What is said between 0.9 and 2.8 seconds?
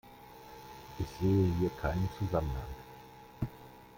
Ich sehe hier keinen Zusammenhang.